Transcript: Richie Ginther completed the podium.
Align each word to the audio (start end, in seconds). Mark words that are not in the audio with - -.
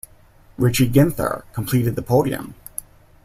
Richie 0.57 0.89
Ginther 0.89 1.43
completed 1.53 1.95
the 1.95 2.01
podium. 2.01 2.55